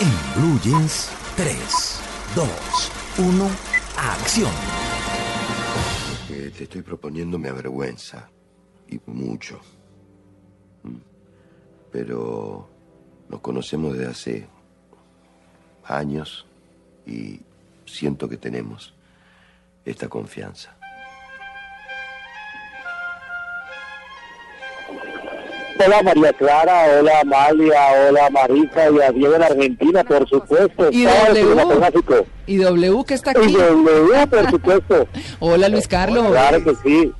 En 0.00 0.40
Blue 0.40 0.60
Jeans, 0.60 1.10
3, 1.34 2.00
2, 2.36 2.48
1, 3.18 3.50
acción. 3.96 4.52
Lo 6.28 6.28
que 6.28 6.50
te 6.50 6.64
estoy 6.64 6.82
proponiendo 6.82 7.36
me 7.36 7.48
avergüenza. 7.48 8.30
Y 8.86 9.00
mucho. 9.06 9.60
Mm. 10.84 10.98
Pero 11.90 12.68
nos 13.28 13.40
conocemos 13.40 13.94
desde 13.94 14.06
hace 14.06 14.46
años 15.84 16.46
y 17.04 17.40
siento 17.84 18.28
que 18.28 18.36
tenemos 18.36 18.94
esta 19.84 20.08
confianza. 20.08 20.77
Hola 25.84 26.02
María 26.02 26.32
Clara, 26.32 26.98
hola 26.98 27.20
Amalia, 27.20 27.80
hola 28.08 28.30
Marisa 28.30 28.90
y 28.90 29.00
a 29.00 29.12
Diego 29.12 29.34
en 29.36 29.42
Argentina, 29.42 30.02
por 30.04 30.28
supuesto. 30.28 30.88
Y 30.90 31.04
W. 31.04 32.24
Y 32.46 32.56
W 32.56 33.04
que 33.06 33.14
está 33.14 33.32
Y 33.32 33.36
aquí. 33.44 33.52
W, 33.54 34.26
por 34.28 34.50
supuesto. 34.50 35.06
Hola 35.40 35.68
Luis 35.68 35.86
Carlos. 35.86 36.26
Claro 36.30 36.64
que 36.64 36.74
sí. 36.76 37.12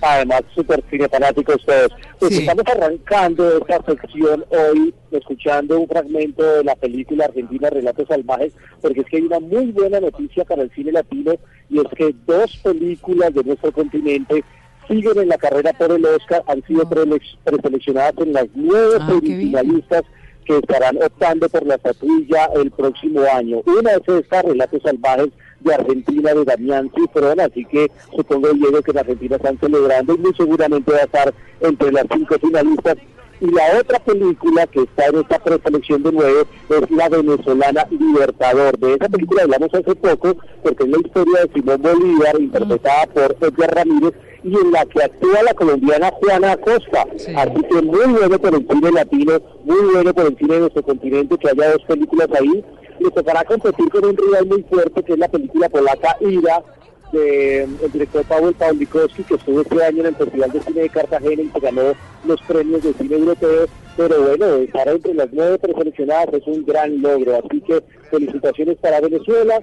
Además, 0.00 0.42
súper 0.54 0.82
cinefanáticos 0.90 1.64
todos. 1.64 1.88
Pues 2.18 2.34
Sí. 2.34 2.40
estamos 2.40 2.64
arrancando 2.66 3.58
esta 3.58 3.80
sección 3.84 4.44
hoy, 4.50 4.92
escuchando 5.12 5.78
un 5.80 5.88
fragmento 5.88 6.42
de 6.42 6.64
la 6.64 6.74
película 6.76 7.24
argentina 7.26 7.70
Relatos 7.70 8.08
Salvajes, 8.08 8.52
porque 8.80 9.00
es 9.00 9.06
que 9.06 9.16
hay 9.18 9.22
una 9.24 9.38
muy 9.40 9.66
buena 9.72 10.00
noticia 10.00 10.44
para 10.44 10.62
el 10.62 10.70
cine 10.72 10.90
latino, 10.92 11.34
y 11.70 11.78
es 11.78 11.86
que 11.96 12.14
dos 12.26 12.56
películas 12.64 13.32
de 13.34 13.44
nuestro 13.44 13.70
continente 13.72 14.44
siguen 14.88 15.18
en 15.18 15.28
la 15.28 15.38
carrera 15.38 15.72
por 15.72 15.92
el 15.92 16.04
Oscar, 16.04 16.42
han 16.46 16.62
sido 16.66 16.82
prele- 16.84 17.20
preseleccionadas 17.44 18.14
en 18.18 18.32
las 18.32 18.46
nueve 18.54 18.96
Ah, 19.00 19.06
semifinalistas 19.08 20.02
que 20.44 20.58
estarán 20.58 20.96
optando 21.02 21.48
por 21.48 21.64
la 21.66 21.76
estatuilla 21.76 22.46
el 22.56 22.70
próximo 22.72 23.20
año. 23.32 23.62
Una 23.66 23.92
es 23.92 24.08
esta, 24.08 24.42
Relatos 24.42 24.82
Salvajes 24.82 25.28
de 25.60 25.74
Argentina, 25.74 26.34
de 26.34 26.44
Damián 26.44 26.90
Cifrón, 26.94 27.38
así 27.40 27.64
que 27.64 27.88
supongo, 28.16 28.48
Diego, 28.52 28.82
que 28.82 28.90
en 28.90 28.98
Argentina 28.98 29.36
están 29.36 29.58
celebrando 29.60 30.14
y 30.14 30.18
muy 30.18 30.34
seguramente 30.34 30.90
va 30.90 30.98
a 30.98 31.04
estar 31.04 31.32
entre 31.60 31.92
las 31.92 32.04
cinco 32.12 32.34
finalistas. 32.40 32.96
Y 33.42 33.50
la 33.50 33.80
otra 33.80 33.98
película 33.98 34.68
que 34.68 34.82
está 34.82 35.06
en 35.06 35.16
esta 35.16 35.36
preselección 35.40 36.00
de 36.04 36.12
nueve 36.12 36.44
es 36.68 36.90
la 36.92 37.08
venezolana 37.08 37.88
Libertador. 37.90 38.78
De 38.78 38.94
esa 38.94 39.08
película 39.08 39.42
hablamos 39.42 39.74
hace 39.74 39.96
poco 39.96 40.36
porque 40.62 40.84
es 40.84 40.88
la 40.88 40.98
historia 40.98 41.40
de 41.42 41.52
Simón 41.52 41.82
Bolívar, 41.82 42.40
interpretada 42.40 43.06
por 43.06 43.36
Edgar 43.40 43.74
Ramírez, 43.74 44.12
y 44.44 44.54
en 44.54 44.70
la 44.70 44.86
que 44.86 45.02
actúa 45.02 45.42
la 45.42 45.54
colombiana 45.54 46.12
Juana 46.20 46.52
Acosta. 46.52 47.04
Sí. 47.16 47.32
Así 47.36 47.62
que 47.68 47.82
muy 47.82 48.12
bueno 48.12 48.38
por 48.38 48.54
el 48.54 48.68
cine 48.68 48.92
latino, 48.92 49.32
muy 49.64 49.92
bueno 49.92 50.14
por 50.14 50.26
el 50.26 50.38
cine 50.38 50.54
de 50.54 50.60
nuestro 50.60 50.82
continente 50.84 51.36
que 51.36 51.48
haya 51.48 51.72
dos 51.72 51.82
películas 51.88 52.28
ahí. 52.38 52.64
Le 53.00 53.10
tocará 53.10 53.42
competir 53.42 53.90
con 53.90 54.04
un 54.04 54.16
rival 54.16 54.46
muy 54.46 54.62
fuerte 54.70 55.02
que 55.02 55.14
es 55.14 55.18
la 55.18 55.28
película 55.28 55.68
polaca 55.68 56.16
Ira, 56.20 56.62
de, 57.12 57.62
el 57.62 57.92
director 57.92 58.24
Paweł 58.24 58.52
Pawlikowski, 58.54 59.22
que 59.24 59.34
estuvo 59.34 59.60
este 59.60 59.84
año 59.84 60.00
en 60.00 60.06
el 60.06 60.16
Festival 60.16 60.50
de 60.50 60.60
Cine 60.62 60.80
de 60.82 60.88
Cartagena 60.88 61.42
y 61.42 61.48
que 61.48 61.60
ganó 61.60 61.94
los 62.24 62.40
premios 62.42 62.82
de 62.82 62.92
cine 62.94 63.16
europeo. 63.16 63.66
Pero 63.96 64.22
bueno, 64.22 64.46
estar 64.56 64.88
entre 64.88 65.14
las 65.14 65.28
nueve 65.32 65.58
preseleccionadas 65.58 66.34
es 66.34 66.46
un 66.46 66.64
gran 66.64 67.00
logro. 67.02 67.36
Así 67.44 67.60
que 67.60 67.82
felicitaciones 68.10 68.78
para 68.78 69.00
Venezuela 69.00 69.60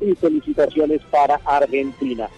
y 0.00 0.14
felicitaciones 0.14 1.00
para 1.10 1.40
Argentina. 1.44 2.28